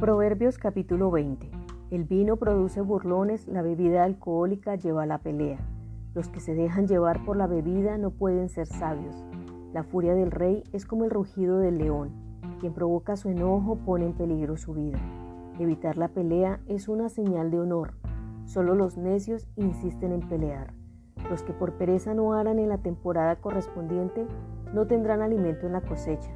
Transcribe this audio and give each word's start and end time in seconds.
Proverbios 0.00 0.58
capítulo 0.58 1.12
20. 1.12 1.48
El 1.92 2.02
vino 2.02 2.36
produce 2.36 2.80
burlones, 2.80 3.46
la 3.46 3.62
bebida 3.62 4.02
alcohólica 4.02 4.74
lleva 4.74 5.04
a 5.04 5.06
la 5.06 5.18
pelea. 5.18 5.60
Los 6.14 6.28
que 6.28 6.40
se 6.40 6.56
dejan 6.56 6.88
llevar 6.88 7.24
por 7.24 7.36
la 7.36 7.46
bebida 7.46 7.96
no 7.96 8.10
pueden 8.10 8.48
ser 8.48 8.66
sabios. 8.66 9.24
La 9.72 9.84
furia 9.84 10.14
del 10.14 10.32
rey 10.32 10.64
es 10.72 10.84
como 10.84 11.04
el 11.04 11.10
rugido 11.10 11.60
del 11.60 11.78
león. 11.78 12.10
Quien 12.58 12.74
provoca 12.74 13.16
su 13.16 13.28
enojo 13.28 13.76
pone 13.76 14.06
en 14.06 14.14
peligro 14.14 14.56
su 14.56 14.74
vida. 14.74 14.98
Evitar 15.60 15.96
la 15.96 16.08
pelea 16.08 16.58
es 16.66 16.88
una 16.88 17.08
señal 17.08 17.52
de 17.52 17.60
honor. 17.60 17.94
Solo 18.46 18.74
los 18.74 18.98
necios 18.98 19.48
insisten 19.54 20.10
en 20.10 20.28
pelear. 20.28 20.74
Los 21.30 21.44
que 21.44 21.52
por 21.52 21.74
pereza 21.74 22.14
no 22.14 22.34
harán 22.34 22.58
en 22.58 22.68
la 22.68 22.78
temporada 22.78 23.36
correspondiente 23.36 24.26
no 24.74 24.88
tendrán 24.88 25.22
alimento 25.22 25.66
en 25.66 25.72
la 25.72 25.82
cosecha. 25.82 26.32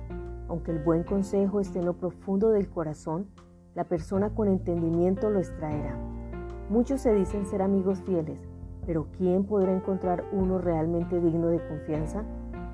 Aunque 0.47 0.71
el 0.71 0.79
buen 0.79 1.03
consejo 1.03 1.59
esté 1.59 1.81
en 1.81 1.87
lo 1.87 1.95
profundo 1.95 2.51
del 2.51 2.71
corazón, 2.71 3.27
la 3.79 3.85
persona 3.85 4.31
con 4.31 4.49
entendimiento 4.49 5.31
lo 5.31 5.39
extraerá. 5.39 5.97
Muchos 6.69 7.01
se 7.01 7.15
dicen 7.15 7.47
ser 7.47 7.63
amigos 7.63 8.03
fieles, 8.03 8.41
pero 8.85 9.07
¿quién 9.17 9.45
podrá 9.45 9.73
encontrar 9.73 10.25
uno 10.33 10.59
realmente 10.59 11.21
digno 11.21 11.47
de 11.47 11.65
confianza? 11.65 12.25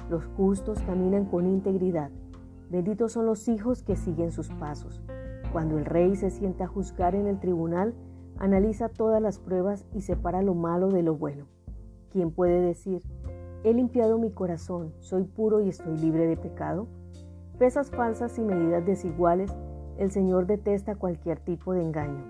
Los 0.08 0.24
justos 0.28 0.80
caminan 0.80 1.26
con 1.26 1.46
integridad. 1.46 2.10
Benditos 2.70 3.12
son 3.12 3.26
los 3.26 3.48
hijos 3.48 3.82
que 3.82 3.96
siguen 3.96 4.32
sus 4.32 4.48
pasos. 4.48 5.02
Cuando 5.52 5.76
el 5.76 5.84
rey 5.84 6.16
se 6.16 6.30
sienta 6.30 6.64
a 6.64 6.68
juzgar 6.68 7.14
en 7.14 7.26
el 7.26 7.38
tribunal, 7.38 7.92
analiza 8.38 8.88
todas 8.88 9.20
las 9.20 9.38
pruebas 9.38 9.84
y 9.92 10.00
separa 10.00 10.40
lo 10.40 10.54
malo 10.54 10.88
de 10.88 11.02
lo 11.02 11.16
bueno. 11.16 11.44
¿Quién 12.12 12.30
puede 12.30 12.62
decir, 12.62 13.02
he 13.62 13.74
limpiado 13.74 14.16
mi 14.16 14.30
corazón, 14.30 14.94
soy 15.00 15.24
puro 15.24 15.60
y 15.60 15.68
estoy 15.68 15.98
libre 15.98 16.26
de 16.26 16.38
pecado? 16.38 16.86
Pesas 17.58 17.90
falsas 17.90 18.38
y 18.38 18.40
medidas 18.40 18.86
desiguales 18.86 19.54
el 19.98 20.10
Señor 20.10 20.46
detesta 20.46 20.96
cualquier 20.96 21.38
tipo 21.40 21.72
de 21.72 21.82
engaño. 21.82 22.24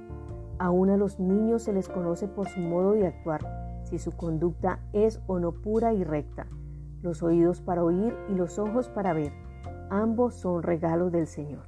Aún 0.59 0.91
a 0.91 0.97
los 0.97 1.19
niños 1.19 1.63
se 1.63 1.73
les 1.73 1.89
conoce 1.89 2.29
por 2.29 2.49
su 2.49 2.61
modo 2.61 2.93
de 2.93 3.07
actuar, 3.07 3.83
si 3.85 3.99
su 3.99 4.13
conducta 4.13 4.81
es 4.93 5.21
o 5.27 5.39
no 5.39 5.53
pura 5.53 5.93
y 5.93 6.05
recta. 6.05 6.47
Los 7.03 7.23
oídos 7.23 7.61
para 7.61 7.85
oír 7.85 8.15
y 8.29 8.35
los 8.35 8.59
ojos 8.59 8.89
para 8.89 9.13
ver. 9.13 9.33
Ambos 9.91 10.35
son 10.35 10.63
regalos 10.63 11.13
del 11.13 11.27
Señor. 11.27 11.65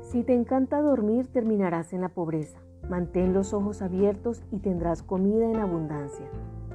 Si 0.00 0.22
te 0.22 0.34
encanta 0.34 0.80
dormir, 0.80 1.26
terminarás 1.32 1.92
en 1.92 2.02
la 2.02 2.08
pobreza. 2.08 2.58
Mantén 2.88 3.34
los 3.34 3.52
ojos 3.52 3.82
abiertos 3.82 4.42
y 4.50 4.58
tendrás 4.58 5.02
comida 5.02 5.50
en 5.50 5.56
abundancia. 5.56 6.26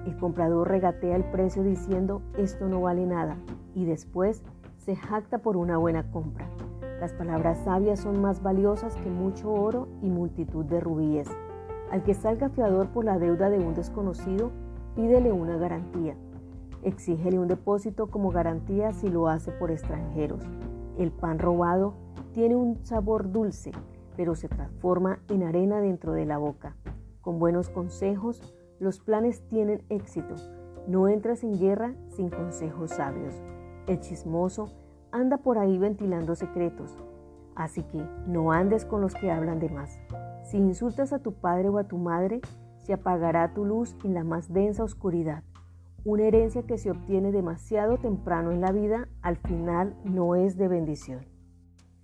El 0.05 0.17
comprador 0.17 0.67
regatea 0.67 1.15
el 1.15 1.23
precio 1.23 1.63
diciendo, 1.63 2.21
esto 2.37 2.67
no 2.67 2.81
vale 2.81 3.05
nada, 3.05 3.37
y 3.73 3.85
después 3.85 4.43
se 4.77 4.95
jacta 4.95 5.37
por 5.37 5.55
una 5.55 5.77
buena 5.77 6.11
compra. 6.11 6.47
Las 7.03 7.11
palabras 7.11 7.57
sabias 7.65 7.99
son 7.99 8.21
más 8.21 8.41
valiosas 8.41 8.95
que 8.95 9.09
mucho 9.09 9.51
oro 9.51 9.89
y 10.01 10.07
multitud 10.07 10.63
de 10.63 10.79
rubíes. 10.79 11.27
Al 11.91 12.01
que 12.01 12.13
salga 12.13 12.47
fiador 12.47 12.93
por 12.93 13.03
la 13.03 13.19
deuda 13.19 13.49
de 13.49 13.59
un 13.59 13.73
desconocido, 13.73 14.51
pídele 14.95 15.33
una 15.33 15.57
garantía. 15.57 16.15
Exígele 16.81 17.39
un 17.39 17.49
depósito 17.49 18.07
como 18.07 18.31
garantía 18.31 18.93
si 18.93 19.09
lo 19.09 19.27
hace 19.27 19.51
por 19.51 19.69
extranjeros. 19.69 20.45
El 20.97 21.11
pan 21.11 21.39
robado 21.39 21.93
tiene 22.31 22.55
un 22.55 22.85
sabor 22.85 23.33
dulce, 23.33 23.73
pero 24.15 24.33
se 24.33 24.47
transforma 24.47 25.19
en 25.27 25.43
arena 25.43 25.81
dentro 25.81 26.13
de 26.13 26.25
la 26.25 26.37
boca. 26.37 26.77
Con 27.19 27.37
buenos 27.37 27.69
consejos, 27.69 28.55
los 28.79 29.01
planes 29.01 29.45
tienen 29.49 29.83
éxito. 29.89 30.35
No 30.87 31.09
entras 31.09 31.43
en 31.43 31.59
guerra 31.59 31.95
sin 32.07 32.29
consejos 32.29 32.91
sabios. 32.91 33.33
El 33.87 33.99
chismoso 33.99 34.69
anda 35.13 35.37
por 35.37 35.57
ahí 35.57 35.77
ventilando 35.77 36.35
secretos. 36.35 36.97
Así 37.55 37.83
que 37.83 38.03
no 38.27 38.51
andes 38.51 38.83
con 38.83 38.99
los 38.99 39.13
que 39.13 39.31
hablan 39.31 39.59
de 39.59 39.69
más. 39.69 39.99
Si 40.43 40.57
insultas 40.57 41.13
a 41.13 41.19
tu 41.19 41.33
padre 41.33 41.69
o 41.69 41.77
a 41.77 41.85
tu 41.85 41.97
madre, 41.97 42.41
se 42.79 42.93
apagará 42.93 43.53
tu 43.53 43.63
luz 43.63 43.95
en 44.03 44.15
la 44.15 44.23
más 44.23 44.51
densa 44.51 44.83
oscuridad. 44.83 45.43
Una 46.03 46.23
herencia 46.23 46.63
que 46.63 46.77
se 46.77 46.91
obtiene 46.91 47.31
demasiado 47.31 47.97
temprano 47.97 48.51
en 48.51 48.59
la 48.59 48.71
vida, 48.73 49.07
al 49.21 49.37
final 49.37 49.95
no 50.03 50.35
es 50.35 50.57
de 50.57 50.67
bendición. 50.67 51.21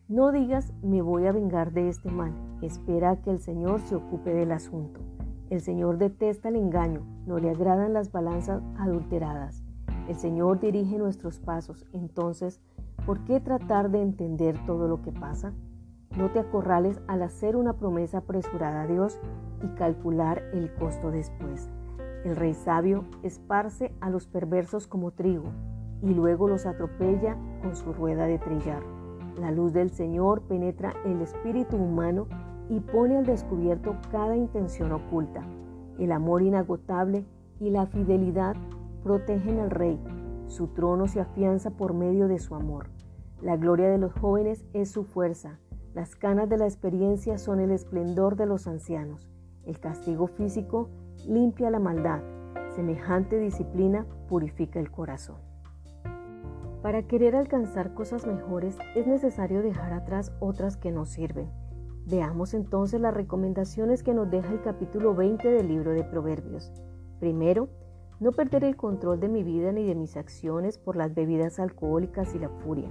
No 0.07 0.31
digas, 0.31 0.72
me 0.81 1.01
voy 1.01 1.25
a 1.25 1.31
vengar 1.31 1.73
de 1.73 1.89
este 1.89 2.09
mal. 2.09 2.33
Espera 2.62 3.22
que 3.22 3.31
el 3.31 3.39
Señor 3.39 3.81
se 3.81 3.95
ocupe 3.95 4.33
del 4.33 4.51
asunto. 4.51 5.01
El 5.50 5.62
Señor 5.62 5.97
detesta 5.97 6.50
el 6.50 6.56
engaño, 6.56 7.01
no 7.25 7.39
le 7.39 7.50
agradan 7.50 7.91
las 7.91 8.12
balanzas 8.12 8.62
adulteradas. 8.78 9.63
El 10.07 10.16
Señor 10.16 10.59
dirige 10.59 10.97
nuestros 10.97 11.39
pasos, 11.39 11.85
entonces 11.91 12.62
¿Por 13.09 13.21
qué 13.21 13.39
tratar 13.39 13.89
de 13.89 14.03
entender 14.03 14.55
todo 14.67 14.87
lo 14.87 15.01
que 15.01 15.11
pasa? 15.11 15.51
No 16.15 16.29
te 16.29 16.37
acorrales 16.37 17.01
al 17.07 17.23
hacer 17.23 17.55
una 17.55 17.73
promesa 17.73 18.19
apresurada 18.19 18.83
a 18.83 18.85
Dios 18.85 19.19
y 19.63 19.67
calcular 19.69 20.43
el 20.53 20.71
costo 20.75 21.09
después. 21.09 21.71
El 22.23 22.35
rey 22.35 22.53
sabio 22.53 23.05
esparce 23.23 23.91
a 23.99 24.11
los 24.11 24.27
perversos 24.27 24.85
como 24.85 25.09
trigo 25.09 25.49
y 26.03 26.13
luego 26.13 26.47
los 26.47 26.67
atropella 26.67 27.35
con 27.63 27.75
su 27.75 27.93
rueda 27.93 28.27
de 28.27 28.37
trillar. 28.37 28.83
La 29.39 29.49
luz 29.49 29.73
del 29.73 29.89
Señor 29.89 30.43
penetra 30.43 30.93
el 31.03 31.19
espíritu 31.23 31.77
humano 31.77 32.27
y 32.69 32.79
pone 32.79 33.17
al 33.17 33.25
descubierto 33.25 33.95
cada 34.11 34.37
intención 34.37 34.91
oculta. 34.91 35.41
El 35.97 36.11
amor 36.11 36.43
inagotable 36.43 37.25
y 37.59 37.71
la 37.71 37.87
fidelidad 37.87 38.55
protegen 39.01 39.61
al 39.61 39.71
rey. 39.71 39.99
Su 40.45 40.67
trono 40.67 41.07
se 41.07 41.19
afianza 41.19 41.71
por 41.71 41.95
medio 41.95 42.27
de 42.27 42.37
su 42.37 42.53
amor. 42.53 42.98
La 43.41 43.55
gloria 43.55 43.89
de 43.89 43.97
los 43.97 44.11
jóvenes 44.11 44.66
es 44.73 44.91
su 44.91 45.05
fuerza. 45.05 45.59
Las 45.94 46.17
canas 46.17 46.50
de 46.50 46.57
la 46.57 46.66
experiencia 46.66 47.38
son 47.38 47.61
el 47.61 47.72
esplendor 47.72 48.35
de 48.35 48.45
los 48.45 48.67
ancianos. 48.67 49.29
El 49.66 49.79
castigo 49.79 50.27
físico 50.27 50.89
limpia 51.25 51.69
la 51.69 51.79
maldad. 51.79 52.22
Semejante 52.75 53.39
disciplina 53.39 54.05
purifica 54.27 54.81
el 54.81 54.91
corazón. 54.91 55.38
Para 56.81 57.03
querer 57.03 57.33
alcanzar 57.38 57.94
cosas 57.94 58.27
mejores 58.27 58.77
es 58.94 59.07
necesario 59.07 59.61
dejar 59.61 59.94
atrás 59.94 60.33
otras 60.41 60.75
que 60.75 60.91
no 60.91 61.06
sirven. 61.06 61.50
Veamos 62.07 62.53
entonces 62.53 63.00
las 63.00 63.13
recomendaciones 63.13 64.03
que 64.03 64.13
nos 64.13 64.29
deja 64.29 64.51
el 64.51 64.61
capítulo 64.61 65.16
20 65.16 65.50
del 65.50 65.69
libro 65.69 65.91
de 65.91 66.03
Proverbios. 66.03 66.73
Primero, 67.21 67.69
no 68.19 68.33
perder 68.33 68.66
el 68.66 68.75
control 68.75 69.21
de 69.21 69.29
mi 69.29 69.44
vida 69.44 69.71
ni 69.71 69.85
de 69.85 69.95
mis 69.95 70.17
acciones 70.17 70.77
por 70.77 70.97
las 70.97 71.16
bebidas 71.16 71.57
alcohólicas 71.57 72.35
y 72.35 72.39
la 72.39 72.50
furia 72.50 72.89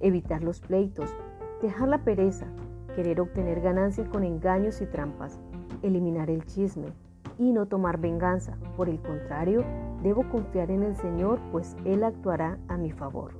evitar 0.00 0.42
los 0.42 0.60
pleitos, 0.60 1.14
dejar 1.62 1.88
la 1.88 2.04
pereza, 2.04 2.46
querer 2.94 3.20
obtener 3.20 3.60
ganancias 3.60 4.08
con 4.08 4.24
engaños 4.24 4.80
y 4.80 4.86
trampas, 4.86 5.38
eliminar 5.82 6.30
el 6.30 6.44
chisme 6.44 6.92
y 7.38 7.52
no 7.52 7.66
tomar 7.66 7.98
venganza. 7.98 8.56
Por 8.76 8.88
el 8.88 9.00
contrario, 9.00 9.64
debo 10.02 10.28
confiar 10.28 10.70
en 10.70 10.82
el 10.82 10.96
Señor, 10.96 11.40
pues 11.52 11.76
Él 11.84 12.04
actuará 12.04 12.58
a 12.68 12.76
mi 12.76 12.92
favor. 12.92 13.32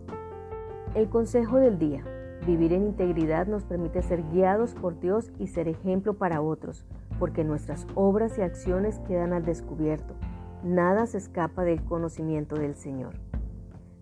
El 0.95 1.09
consejo 1.09 1.57
del 1.59 1.79
día. 1.79 2.05
Vivir 2.47 2.73
en 2.73 2.85
integridad 2.85 3.47
nos 3.47 3.65
permite 3.65 4.03
ser 4.03 4.23
guiados 4.31 4.75
por 4.75 5.01
Dios 5.01 5.33
y 5.39 5.49
ser 5.49 5.69
ejemplo 5.69 6.15
para 6.15 6.43
otros, 6.43 6.85
porque 7.19 7.45
nuestras 7.45 7.87
obras 7.95 8.39
y 8.39 8.43
acciones 8.43 8.99
quedan 9.01 9.33
al 9.33 9.45
descubierto. 9.45 10.15
Nada 10.63 11.07
se 11.07 11.19
escapa 11.19 11.65
del 11.65 11.83
conocimiento 11.83 12.57
del 12.57 12.75
Señor. 12.77 13.15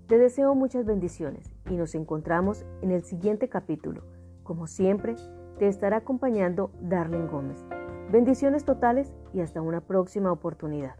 Te 0.06 0.18
deseo 0.18 0.54
muchas 0.54 0.84
bendiciones 0.84 1.50
y 1.70 1.76
nos 1.76 1.94
encontramos 1.94 2.66
en 2.82 2.90
el 2.90 3.04
siguiente 3.04 3.48
capítulo. 3.48 4.02
Como 4.42 4.66
siempre, 4.66 5.14
te 5.58 5.66
estará 5.66 5.96
acompañando 5.96 6.70
Darlene 6.82 7.26
Gómez. 7.26 7.64
Bendiciones 8.12 8.66
totales 8.66 9.14
y 9.32 9.40
hasta 9.40 9.62
una 9.62 9.80
próxima 9.80 10.30
oportunidad. 10.30 10.94